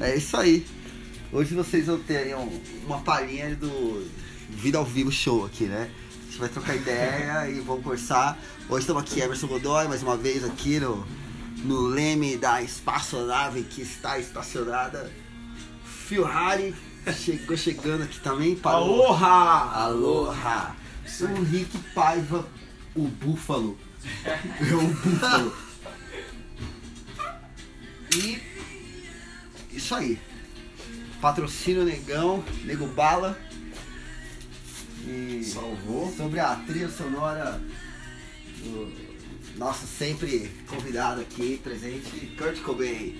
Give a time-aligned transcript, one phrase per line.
[0.00, 0.66] É isso aí.
[1.32, 4.08] Hoje vocês vão ter aí um- uma palhinha do
[4.48, 5.90] Vida ao Vivo Show aqui, né?
[6.20, 8.38] A gente vai trocar ideia e vamos conversar.
[8.68, 11.06] Hoje estamos aqui, Emerson Godoy, mais uma vez aqui no,
[11.58, 15.10] no leme da espaçonave que está estacionada.
[15.84, 16.74] Phil Harry
[17.16, 18.56] chegou chegando aqui também.
[18.56, 19.06] Parou.
[19.06, 19.84] Aloha!
[19.84, 20.76] Aloha!
[21.20, 22.48] O Rick Paiva,
[22.94, 23.76] o Búfalo.
[24.24, 24.38] É
[24.74, 25.52] o Búfalo.
[28.12, 28.42] E
[29.72, 30.18] isso aí.
[31.20, 33.38] Patrocínio Negão, Nego Bala.
[35.06, 36.12] E Salvou.
[36.14, 37.60] sobre a trilha sonora
[38.62, 38.92] do
[39.56, 43.14] nosso sempre convidado aqui, presente, Kurt Cobain.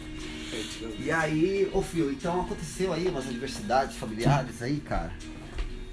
[0.98, 5.12] E aí, ô Fio, então aconteceu aí umas adversidades familiares aí, cara.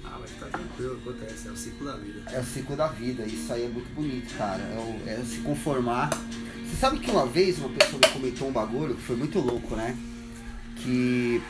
[0.04, 2.30] Ah, mas tá tranquilo, acontece, é o ciclo da vida.
[2.32, 4.62] É o ciclo da vida, isso aí é muito bonito, cara.
[4.62, 6.10] É o, é o se conformar.
[6.64, 9.76] Você sabe que uma vez uma pessoa me comentou um bagulho que foi muito louco,
[9.76, 9.96] né?
[10.82, 11.42] Que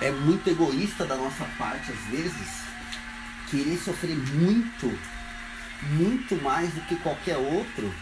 [0.00, 2.62] é muito egoísta da nossa parte, às vezes,
[3.50, 4.98] querer sofrer muito,
[5.92, 7.92] muito mais do que qualquer outro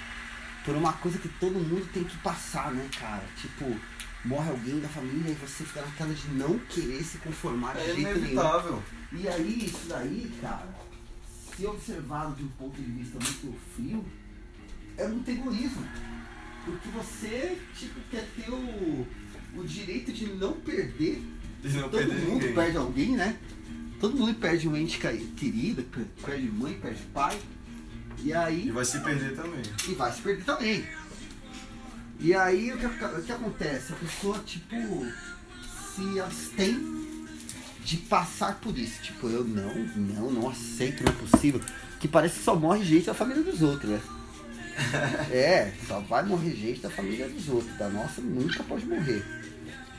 [0.64, 3.24] por uma coisa que todo mundo tem que passar, né, cara?
[3.40, 3.74] Tipo,
[4.24, 7.84] morre alguém da família e você fica naquela de não querer se conformar de É
[7.86, 8.16] jeito nenhum.
[8.18, 8.82] inevitável.
[9.12, 10.68] E aí, isso daí, cara,
[11.56, 14.04] se observado de um ponto de vista muito frio,
[14.98, 15.86] é muito egoísmo.
[16.66, 19.06] Porque você, tipo, quer ter o,
[19.60, 21.22] o direito de não perder.
[21.62, 22.54] De não Todo perder mundo ninguém.
[22.54, 23.36] perde alguém, né?
[24.00, 24.98] Todo mundo perde um ente
[25.36, 27.38] querido, per- perde mãe, perde pai.
[28.22, 29.62] E aí E vai se perder também.
[29.88, 30.84] e vai se perder também.
[32.20, 33.92] E aí o que, o que acontece?
[33.92, 35.06] A pessoa, tipo,
[35.94, 37.16] se abstém
[37.84, 39.02] de passar por isso.
[39.02, 41.60] Tipo, eu não, não, não aceito, não é possível.
[42.00, 44.00] Que parece que só morre gente da família dos outros, né?
[45.30, 47.76] É, só vai morrer gente da família dos outros.
[47.76, 49.24] Da nossa nunca pode morrer.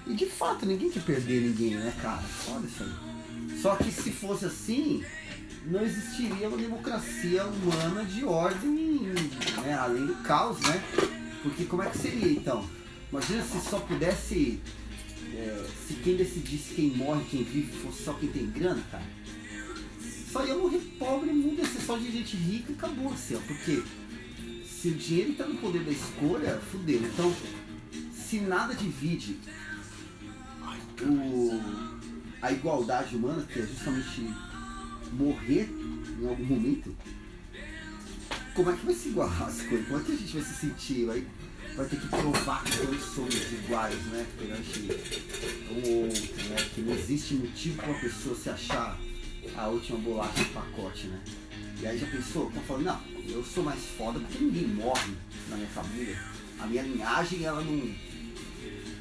[0.07, 2.23] E de fato, ninguém quer perder ninguém, né, cara?
[2.47, 3.59] Olha isso aí.
[3.61, 5.03] Só que se fosse assim,
[5.65, 9.01] não existiria uma democracia humana de ordem,
[9.61, 10.81] né, além do caos, né?
[11.43, 12.67] Porque como é que seria então?
[13.11, 14.59] Imagina se só pudesse.
[15.35, 19.03] é, se quem decidisse quem morre, quem vive, fosse só quem tem grana, cara.
[20.31, 23.39] Só ia morrer pobre, mundo ia ser só de gente rica e acabou assim, ó.
[23.47, 23.83] Porque
[24.81, 27.01] se o dinheiro tá no poder da escolha, fudeu.
[27.01, 27.35] Então,
[28.13, 29.37] se nada divide
[31.01, 31.61] o,
[32.41, 34.33] a igualdade humana, que é justamente
[35.11, 35.69] morrer
[36.21, 36.95] em algum momento,
[38.53, 39.87] como é que vai se igualar as coisas?
[39.87, 41.05] Como é que a gente vai se sentir?
[41.05, 41.27] Vai,
[41.75, 44.25] vai ter que provar que todos somos iguais, né?
[44.37, 44.79] Perante
[45.71, 46.69] outro, né?
[46.73, 48.97] Que não existe motivo para uma pessoa se achar
[49.59, 51.19] a última bolacha do pacote, né?
[51.81, 52.51] E aí já pensou?
[52.51, 55.13] Tá falando, não, eu sou mais foda porque ninguém morre
[55.49, 56.17] na minha família.
[56.59, 57.95] A minha linhagem, ela não,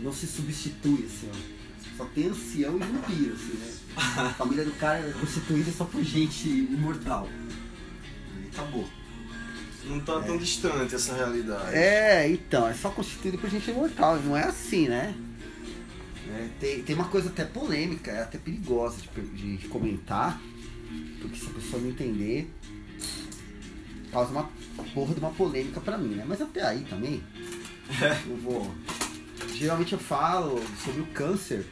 [0.01, 1.59] não se substitui, assim, ó.
[1.97, 3.75] Só tem ancião e vampiro, assim, né?
[3.97, 7.29] A família do cara é constituída só por gente imortal.
[8.45, 8.89] E acabou.
[9.85, 11.75] Não tá tão distante essa realidade.
[11.75, 15.15] É, então, é só constituído por gente imortal, não é assim, né?
[16.39, 20.41] É, tem, tem uma coisa até polêmica, é até perigosa de, per- de comentar,
[21.21, 22.49] porque se a pessoa não entender,
[24.13, 24.49] causa uma
[24.95, 26.25] porra de uma polêmica pra mim, né?
[26.27, 27.23] Mas até aí também,
[28.29, 28.75] eu vou.
[29.55, 31.67] Geralmente eu falo sobre o câncer,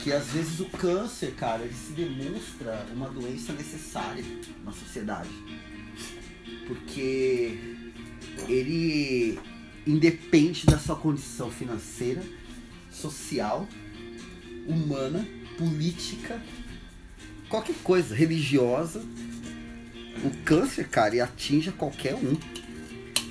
[0.00, 4.24] que às vezes o câncer, cara, ele se demonstra uma doença necessária
[4.64, 5.28] na sociedade
[6.66, 7.58] porque
[8.48, 9.38] ele
[9.86, 12.22] independe da sua condição financeira,
[13.00, 13.66] social,
[14.66, 16.40] humana, política,
[17.48, 19.02] qualquer coisa, religiosa.
[20.24, 22.36] O câncer, cara, ele atinge a qualquer um.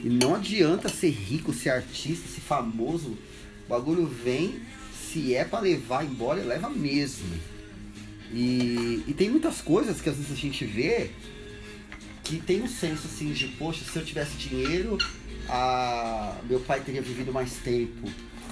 [0.04, 3.18] E não adianta ser rico, ser artista, ser famoso.
[3.66, 4.60] O bagulho vem,
[4.94, 7.28] se é pra levar embora, leva mesmo.
[8.32, 11.12] E, e tem muitas coisas que às vezes a gente vê
[12.24, 14.98] que tem um senso assim de, poxa, se eu tivesse dinheiro,
[15.48, 18.08] ah, meu pai teria vivido mais tempo,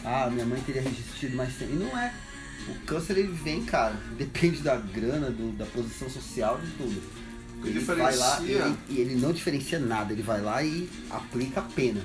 [0.07, 1.73] ah, minha mãe teria resistido mais tempo.
[1.73, 2.13] E não é.
[2.69, 7.01] O câncer ele vem, cara, depende da grana, do, da posição social, de tudo.
[7.63, 8.65] Ele vai lá diferencia.
[8.65, 12.01] ele- e ele não diferencia nada, ele vai lá e aplica a pena.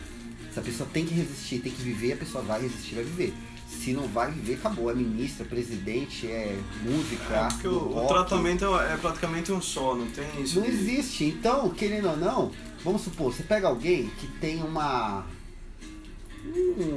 [0.53, 3.35] Se a pessoa tem que resistir, tem que viver, a pessoa vai resistir, vai viver.
[3.69, 4.91] Se não vai viver, acabou.
[4.91, 9.61] É ministro, é presidente, é música, É, porque o, o tratamento é, é praticamente um
[9.63, 10.61] só, não tem isso.
[10.61, 11.25] Não existe.
[11.25, 12.51] Então, querendo ou não,
[12.85, 15.25] vamos supor, você pega alguém que tem uma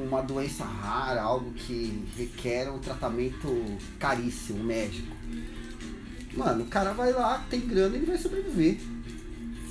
[0.08, 5.16] uma doença rara, algo que requer um tratamento caríssimo, médico.
[6.34, 8.78] Mano, o cara vai lá, tem grana ele vai sobreviver.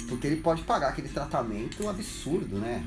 [0.09, 2.85] Porque ele pode pagar aquele tratamento absurdo, né?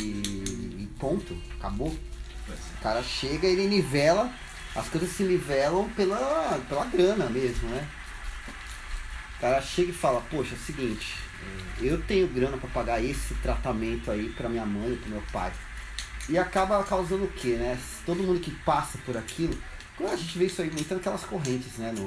[0.00, 1.88] E, e ponto, acabou.
[1.88, 4.30] O cara chega ele nivela,
[4.74, 7.88] as coisas se nivelam pela, pela grana mesmo, né?
[9.38, 11.14] O cara chega e fala, poxa, é o seguinte,
[11.80, 15.52] é, eu tenho grana para pagar esse tratamento aí para minha mãe pro meu pai.
[16.28, 17.78] E acaba causando o quê, né?
[18.06, 19.56] Todo mundo que passa por aquilo,
[19.96, 21.92] quando a gente vê isso aí aumentando aquelas correntes, né?
[21.92, 22.06] No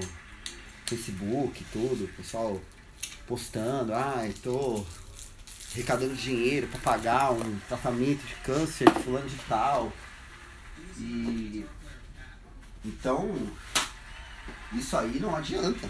[0.85, 2.59] Facebook tudo, o pessoal
[3.27, 4.83] postando, ah, tô
[5.73, 9.93] arrecadando dinheiro para pagar um tratamento de câncer de fulano de tal.
[10.97, 11.65] E
[12.83, 13.35] então
[14.73, 15.89] isso aí não adianta.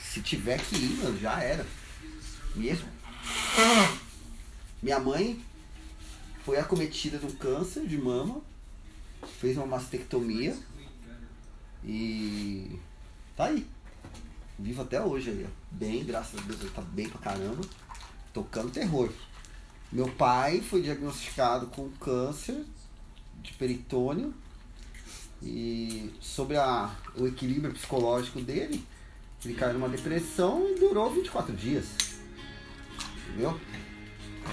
[0.00, 1.66] Se tiver que ir, mano, já era.
[2.54, 2.88] Mesmo.
[4.82, 5.44] Minha mãe
[6.48, 8.40] foi acometida de um câncer de mama,
[9.38, 10.56] fez uma mastectomia
[11.84, 12.80] e
[13.36, 13.66] tá aí.
[14.58, 15.50] Vivo até hoje aí, ó.
[15.70, 17.60] Bem, graças a Deus, ele tá bem pra caramba
[18.32, 19.12] tocando terror.
[19.92, 22.64] Meu pai foi diagnosticado com câncer
[23.42, 24.32] de peritônio
[25.42, 28.82] e sobre a, o equilíbrio psicológico dele,
[29.44, 31.88] ele caiu numa depressão e durou 24 dias.
[33.28, 33.60] Entendeu?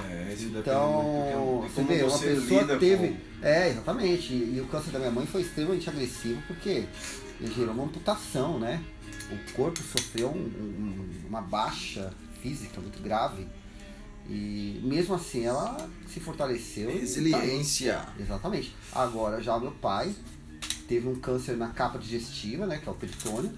[0.10, 3.08] É, então, você vê, uma pessoa teve.
[3.10, 3.46] Com...
[3.46, 4.34] É, exatamente.
[4.34, 6.86] E, e, o câncer da minha mãe foi extremamente agressivo porque
[7.40, 8.84] ele gerou uma amputação, né?
[9.32, 13.48] O corpo sofreu um, um, uma baixa física muito grave.
[14.28, 16.92] E mesmo assim ela se fortaleceu.
[16.92, 17.94] Resiliência.
[17.94, 18.76] Tá Exatamente.
[18.92, 20.16] Agora já meu pai
[20.88, 22.78] teve um câncer na capa digestiva, né?
[22.78, 23.52] Que é o peritônio,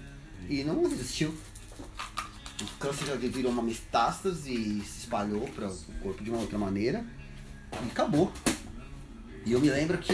[0.48, 1.34] e não resistiu.
[2.60, 6.58] O câncer já virou uma metástase e se espalhou para o corpo de uma outra
[6.58, 7.04] maneira
[7.72, 8.32] e acabou.
[9.46, 10.12] E eu me lembro que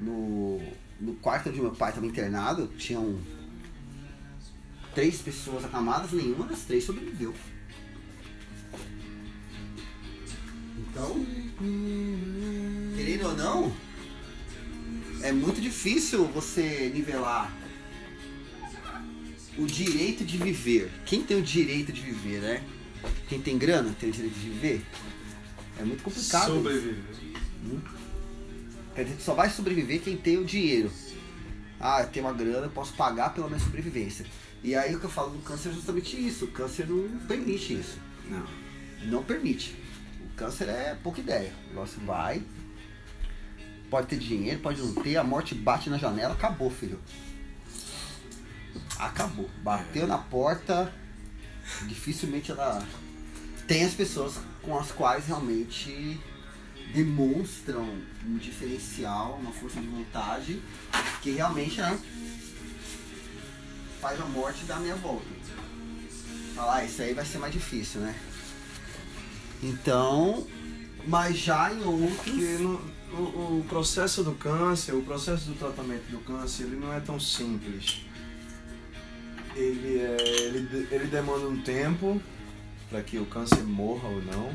[0.00, 0.60] no,
[1.00, 3.18] no quarto onde meu pai estava internado, tinham
[4.94, 7.34] três pessoas acamadas, nenhuma das três sobreviveu.
[10.78, 11.26] Então,
[12.96, 13.72] querendo ou não,
[15.22, 17.50] é muito difícil você nivelar
[19.58, 20.90] o direito de viver.
[21.04, 22.62] Quem tem o direito de viver, né?
[23.28, 24.84] Quem tem grana tem o direito de viver?
[25.78, 26.54] É muito complicado.
[26.54, 26.96] Sobreviver.
[27.64, 27.80] Hum?
[28.94, 30.90] Quer dizer que só vai sobreviver quem tem o dinheiro.
[31.80, 34.24] Ah, eu tenho uma grana, eu posso pagar pela minha sobrevivência.
[34.62, 36.44] E aí o que eu falo do câncer é justamente isso.
[36.44, 37.98] O câncer não permite isso.
[38.28, 38.46] Não.
[39.04, 39.74] Não permite
[40.42, 41.52] câncer é pouca ideia.
[41.66, 42.42] O negócio vai,
[43.90, 46.98] pode ter dinheiro, pode não ter, a morte bate na janela, acabou, filho.
[48.98, 49.48] Acabou.
[49.62, 50.92] Bateu na porta,
[51.86, 52.86] dificilmente ela.
[53.66, 56.20] Tem as pessoas com as quais realmente
[56.92, 57.88] demonstram
[58.26, 60.62] um diferencial, uma força de vontade
[61.22, 61.98] que realmente né,
[64.00, 65.24] faz a morte dar meia volta.
[66.54, 68.14] Falar, ah, isso aí vai ser mais difícil, né?
[69.62, 70.46] Então,
[71.06, 72.60] mas já em outros.
[72.60, 77.00] No, o, o processo do câncer, o processo do tratamento do câncer, ele não é
[77.00, 78.04] tão simples.
[79.54, 82.20] Ele, é, ele, ele demanda um tempo
[82.88, 84.50] para que o câncer morra ou não.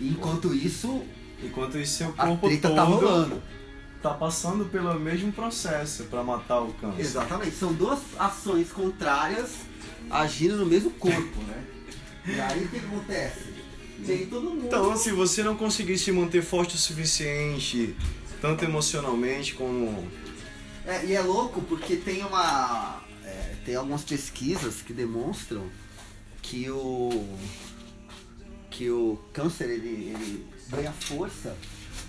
[0.00, 1.02] enquanto isso,
[1.42, 3.42] enquanto isso seu corpo a todo tá rolando.
[4.02, 7.00] Tá passando pelo mesmo processo para matar o câncer.
[7.00, 9.50] Exatamente, são duas ações contrárias
[10.10, 11.64] agindo no mesmo corpo, né?
[12.26, 13.52] E aí o que acontece?
[13.98, 14.66] Nem todo mundo.
[14.66, 17.96] Então, se você não conseguir se manter forte o suficiente,
[18.40, 20.06] tanto emocionalmente como.
[20.84, 23.00] É, e é louco porque tem uma.
[23.64, 25.70] Tem algumas pesquisas que demonstram
[26.42, 27.10] que o.
[28.70, 31.56] que o câncer ele, ele ganha força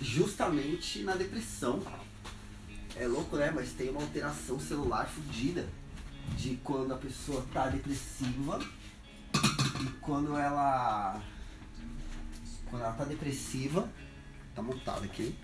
[0.02, 1.82] justamente na depressão.
[2.96, 3.52] É louco, né?
[3.52, 5.68] Mas tem uma alteração celular fodida
[6.38, 8.60] de quando a pessoa tá depressiva
[9.82, 11.22] e quando ela
[12.70, 13.88] quando ela tá depressiva,
[14.56, 15.36] tá montada aqui.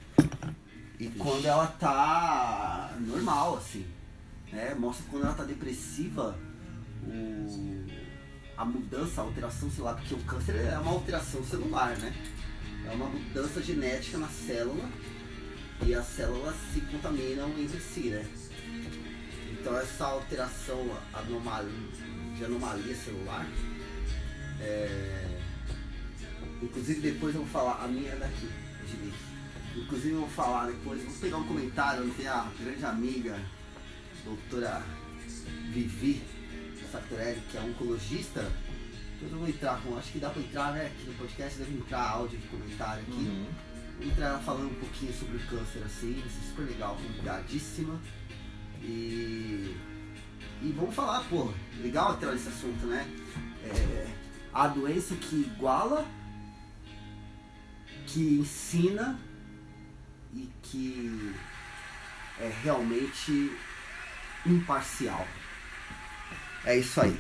[1.00, 3.86] E quando ela tá normal, assim.
[4.52, 4.76] Né?
[4.76, 6.38] Mostra quando ela tá depressiva
[7.06, 7.86] o,
[8.58, 12.14] a mudança, a alteração celular, porque o câncer é uma alteração celular, né?
[12.86, 14.90] É uma mudança genética na célula
[15.86, 18.26] e as células se contaminam entre si, né?
[19.52, 21.72] Então essa alteração anomalia,
[22.36, 23.46] de anomalia celular
[24.62, 25.40] é,
[26.62, 28.50] Inclusive depois eu vou falar, a minha é daqui,
[28.86, 29.18] direito.
[29.76, 33.40] Inclusive eu vou falar depois, vou pegar um comentário onde tem a grande amiga,
[34.24, 34.84] doutora
[35.72, 36.22] Vivi
[36.92, 38.52] Sartorelli, que é oncologista.
[39.22, 40.88] Eu vou entrar com, acho que dá pra entrar, né?
[40.88, 43.12] Aqui no podcast deve entrar áudio de comentário aqui.
[43.12, 43.48] Uhum.
[43.98, 48.00] Vou entrar falando um pouquinho sobre o câncer assim, vai ser super legal, convidadíssima.
[48.82, 49.76] E.
[50.62, 53.06] E vamos falar, pô, legal entrar nesse assunto, né?
[53.64, 54.08] É,
[54.54, 56.06] a doença que iguala
[58.08, 59.20] que ensina
[60.34, 61.36] e que
[62.40, 63.52] é realmente
[64.46, 65.28] imparcial.
[66.66, 67.20] É isso aí.